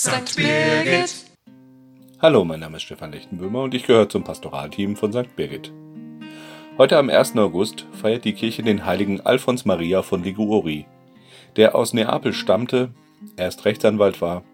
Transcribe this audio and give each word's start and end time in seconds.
St. 0.00 0.36
Birgit. 0.36 1.24
Hallo, 2.20 2.44
mein 2.44 2.60
Name 2.60 2.76
ist 2.76 2.84
Stefan 2.84 3.10
Lechtenböhmer 3.10 3.64
und 3.64 3.74
ich 3.74 3.84
gehöre 3.84 4.08
zum 4.08 4.22
Pastoralteam 4.22 4.94
von 4.94 5.12
St. 5.12 5.34
Birgit. 5.34 5.72
Heute 6.78 6.98
am 6.98 7.10
1. 7.10 7.36
August 7.36 7.84
feiert 7.90 8.24
die 8.24 8.34
Kirche 8.34 8.62
den 8.62 8.86
heiligen 8.86 9.20
Alfons 9.20 9.64
Maria 9.64 10.02
von 10.02 10.22
Liguori, 10.22 10.86
der 11.56 11.74
aus 11.74 11.94
Neapel 11.94 12.32
stammte, 12.32 12.90
erst 13.36 13.64
Rechtsanwalt 13.64 14.20
war, 14.20 14.44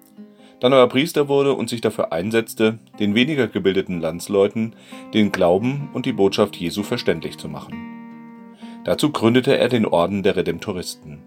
dann 0.61 0.72
aber 0.72 0.88
Priester 0.88 1.29
wurde 1.29 1.52
und 1.52 1.68
sich 1.68 1.82
dafür 1.82 2.11
einsetzte, 2.11 2.79
den 2.98 3.14
weniger 3.14 3.46
gebildeten 3.46 4.00
Landsleuten 4.00 4.74
den 5.12 5.30
Glauben 5.30 5.90
und 5.92 6.06
die 6.06 6.14
Botschaft 6.14 6.56
Jesu 6.56 6.82
verständlich 6.82 7.36
zu 7.36 7.50
machen. 7.50 8.56
Dazu 8.84 9.12
gründete 9.12 9.58
er 9.58 9.68
den 9.68 9.84
Orden 9.84 10.22
der 10.22 10.36
Redemptoristen. 10.36 11.18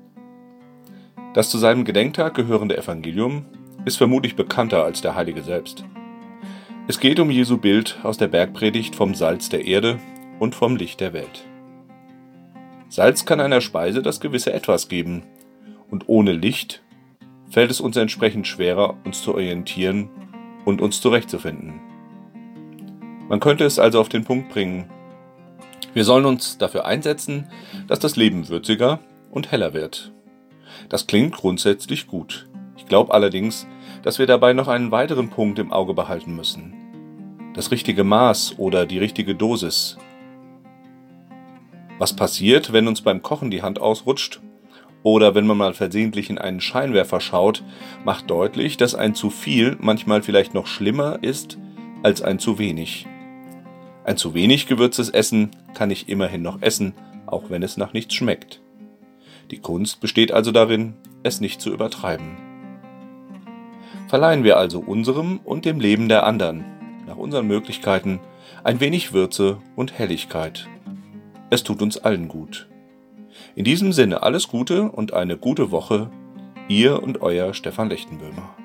Das 1.35 1.51
zu 1.51 1.59
seinem 1.59 1.85
Gedenktag 1.85 2.33
gehörende 2.33 2.75
Evangelium 2.75 3.45
ist 3.85 3.97
vermutlich 3.97 4.35
bekannter 4.35 4.83
als 4.83 5.01
der 5.01 5.15
Heilige 5.15 5.41
selbst. 5.41 5.85
Es 6.87 6.99
geht 6.99 7.19
um 7.19 7.29
Jesu 7.29 7.57
Bild 7.57 7.99
aus 8.03 8.17
der 8.17 8.27
Bergpredigt 8.27 8.95
vom 8.95 9.13
Salz 9.13 9.49
der 9.49 9.65
Erde 9.65 9.99
und 10.39 10.55
vom 10.55 10.75
Licht 10.75 10.99
der 11.01 11.13
Welt. 11.13 11.45
Salz 12.89 13.25
kann 13.25 13.41
einer 13.41 13.61
Speise 13.61 14.01
das 14.01 14.19
gewisse 14.19 14.53
Etwas 14.53 14.87
geben, 14.87 15.23
und 15.89 16.07
ohne 16.07 16.31
Licht 16.31 16.81
fällt 17.49 17.71
es 17.71 17.81
uns 17.81 17.97
entsprechend 17.97 18.47
schwerer, 18.47 18.97
uns 19.03 19.21
zu 19.21 19.33
orientieren 19.33 20.09
und 20.65 20.81
uns 20.81 21.01
zurechtzufinden. 21.01 21.81
Man 23.29 23.39
könnte 23.39 23.65
es 23.65 23.79
also 23.79 23.99
auf 23.99 24.09
den 24.09 24.23
Punkt 24.23 24.49
bringen. 24.49 24.89
Wir 25.93 26.05
sollen 26.05 26.25
uns 26.25 26.57
dafür 26.57 26.85
einsetzen, 26.85 27.49
dass 27.87 27.99
das 27.99 28.15
Leben 28.15 28.47
würziger 28.47 28.99
und 29.31 29.51
heller 29.51 29.73
wird. 29.73 30.13
Das 30.89 31.07
klingt 31.07 31.35
grundsätzlich 31.35 32.07
gut. 32.07 32.46
Ich 32.87 32.89
glaube 32.89 33.13
allerdings, 33.13 33.67
dass 34.01 34.17
wir 34.17 34.27
dabei 34.27 34.53
noch 34.53 34.69
einen 34.69 34.91
weiteren 34.91 35.29
Punkt 35.29 35.59
im 35.59 35.73
Auge 35.73 35.93
behalten 35.93 36.37
müssen. 36.37 36.73
Das 37.53 37.69
richtige 37.69 38.05
Maß 38.05 38.59
oder 38.59 38.85
die 38.85 38.97
richtige 38.97 39.35
Dosis. 39.35 39.97
Was 41.99 42.15
passiert, 42.15 42.71
wenn 42.71 42.87
uns 42.87 43.01
beim 43.01 43.21
Kochen 43.21 43.51
die 43.51 43.61
Hand 43.61 43.81
ausrutscht 43.81 44.39
oder 45.03 45.35
wenn 45.35 45.45
man 45.45 45.57
mal 45.57 45.73
versehentlich 45.73 46.29
in 46.29 46.37
einen 46.37 46.61
Scheinwerfer 46.61 47.19
schaut, 47.19 47.61
macht 48.05 48.29
deutlich, 48.29 48.77
dass 48.77 48.95
ein 48.95 49.13
zu 49.15 49.31
viel 49.31 49.75
manchmal 49.81 50.21
vielleicht 50.23 50.53
noch 50.53 50.65
schlimmer 50.65 51.19
ist 51.21 51.57
als 52.03 52.21
ein 52.21 52.39
zu 52.39 52.57
wenig. 52.57 53.05
Ein 54.05 54.15
zu 54.15 54.33
wenig 54.33 54.65
gewürztes 54.65 55.09
Essen 55.09 55.51
kann 55.73 55.91
ich 55.91 56.07
immerhin 56.07 56.41
noch 56.41 56.61
essen, 56.61 56.93
auch 57.25 57.49
wenn 57.49 57.63
es 57.63 57.75
nach 57.75 57.91
nichts 57.91 58.13
schmeckt. 58.13 58.61
Die 59.51 59.59
Kunst 59.59 59.99
besteht 59.99 60.31
also 60.31 60.53
darin, 60.53 60.93
es 61.23 61.41
nicht 61.41 61.59
zu 61.59 61.73
übertreiben. 61.73 62.46
Verleihen 64.07 64.43
wir 64.43 64.57
also 64.57 64.79
unserem 64.79 65.39
und 65.43 65.65
dem 65.65 65.79
Leben 65.79 66.09
der 66.09 66.25
anderen, 66.25 66.63
nach 67.05 67.17
unseren 67.17 67.47
Möglichkeiten, 67.47 68.19
ein 68.63 68.79
wenig 68.79 69.13
Würze 69.13 69.57
und 69.75 69.97
Helligkeit. 69.97 70.67
Es 71.49 71.63
tut 71.63 71.81
uns 71.81 71.97
allen 71.97 72.27
gut. 72.27 72.67
In 73.55 73.63
diesem 73.63 73.93
Sinne 73.93 74.23
alles 74.23 74.47
Gute 74.47 74.91
und 74.91 75.13
eine 75.13 75.37
gute 75.37 75.71
Woche, 75.71 76.09
ihr 76.67 77.01
und 77.01 77.21
euer 77.21 77.53
Stefan 77.53 77.89
Lechtenböhmer. 77.89 78.55